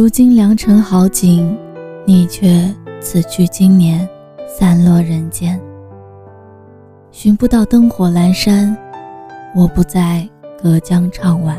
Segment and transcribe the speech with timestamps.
[0.00, 1.58] 如今良辰好景，
[2.06, 4.08] 你却此去经年，
[4.46, 5.60] 散落人间。
[7.10, 8.78] 寻不到灯火阑珊，
[9.56, 10.24] 我不在
[10.62, 11.58] 隔江唱晚。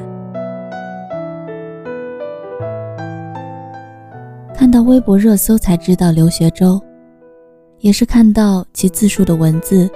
[4.56, 6.82] 看到微博热搜才知道刘学周，
[7.80, 9.92] 也是看到其自述的文字，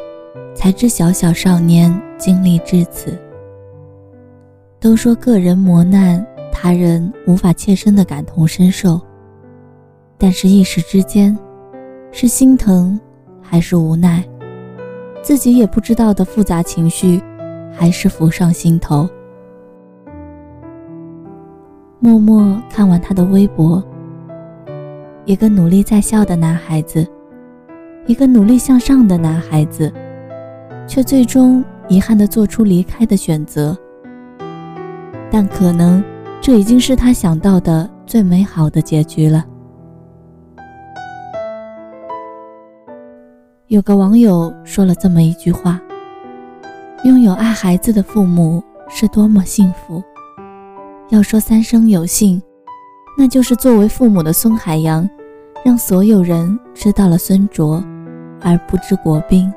[0.53, 3.17] 才知小小少年经历至此。
[4.81, 6.21] 都说个人磨难，
[6.63, 8.97] 他人无法切身的感同身受。
[10.17, 11.37] 但是，一时之间，
[12.09, 12.97] 是心疼，
[13.41, 14.23] 还是无奈，
[15.21, 17.21] 自己也不知道的复杂情绪，
[17.73, 19.09] 还是浮上心头。
[21.99, 23.83] 默默看完他的微博，
[25.25, 27.05] 一个努力在校的男孩子，
[28.05, 29.91] 一个努力向上的男孩子，
[30.87, 33.77] 却最终遗憾的做出离开的选择。
[35.29, 36.01] 但可能，
[36.43, 39.45] 这已经是他想到的最美好的结局了。
[43.67, 45.79] 有个网友说了这么一句话
[47.05, 50.03] ：“拥有爱孩子的父母是多么幸福。”
[51.07, 52.41] 要说三生有幸，
[53.17, 55.09] 那就是作为父母的孙海洋，
[55.63, 57.81] 让所有人知道了孙卓，
[58.41, 59.49] 而不知国兵。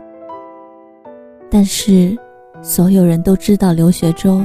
[1.50, 2.16] 但是，
[2.62, 4.40] 所有人都知道刘学周，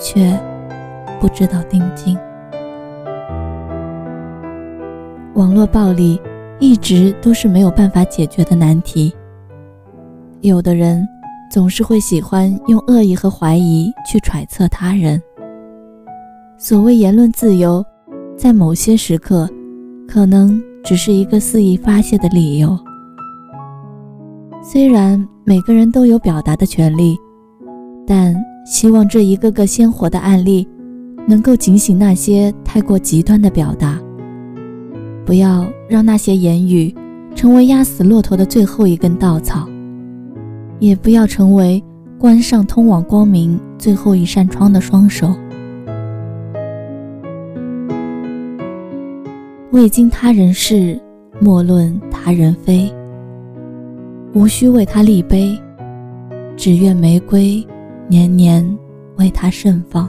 [0.00, 0.36] 却。
[1.20, 2.16] 不知道定金。
[5.34, 6.20] 网络暴力
[6.58, 9.14] 一直都是没有办法解决的难题。
[10.40, 11.06] 有的人
[11.50, 15.20] 总是会喜欢用恶意和怀疑去揣测他人。
[16.58, 17.84] 所谓言论自由，
[18.36, 19.48] 在某些时刻，
[20.08, 22.78] 可能只是一个肆意发泄的理由。
[24.62, 27.16] 虽然每个人都有表达的权利，
[28.06, 28.34] 但
[28.66, 30.68] 希望这一个个鲜活的案例。
[31.26, 34.00] 能够警醒那些太过极端的表达，
[35.24, 36.94] 不要让那些言语
[37.34, 39.68] 成为压死骆驼的最后一根稻草，
[40.78, 41.82] 也不要成为
[42.18, 45.34] 关上通往光明最后一扇窗的双手。
[49.70, 51.00] 未经他人事，
[51.38, 52.92] 莫论他人非。
[54.32, 55.56] 无需为他立碑，
[56.56, 57.64] 只愿玫瑰
[58.08, 58.78] 年年
[59.16, 60.08] 为他盛放。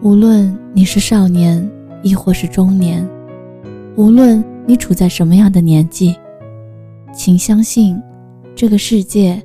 [0.00, 1.68] 无论你是少年，
[2.04, 3.04] 亦或是中年，
[3.96, 6.14] 无论你处在什么样的年纪，
[7.12, 8.00] 请相信，
[8.54, 9.42] 这个世界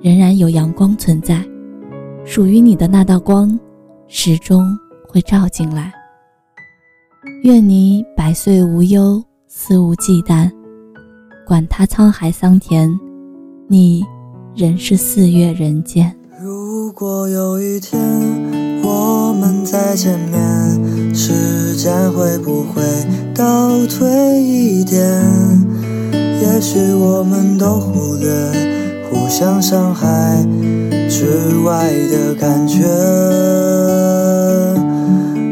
[0.00, 1.44] 仍然有阳光存在，
[2.24, 3.58] 属于你的那道光，
[4.06, 4.78] 始终
[5.08, 5.92] 会照进来。
[7.42, 10.48] 愿你百岁无忧，肆无忌惮，
[11.44, 12.88] 管他沧海桑田，
[13.66, 14.04] 你
[14.54, 16.16] 仍是四月人间。
[16.40, 18.35] 如果有一天。
[19.36, 22.82] 我们再见面，时间会不会
[23.34, 24.98] 倒退一点？
[26.40, 28.30] 也许我们都忽略
[29.10, 30.42] 互相伤害
[31.10, 32.78] 之外的感觉。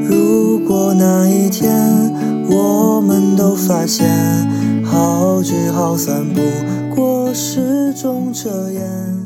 [0.09, 1.71] 如果那一天
[2.49, 4.09] 我们都发现
[4.83, 6.41] 好聚好散不
[6.97, 9.23] 过是种遮掩。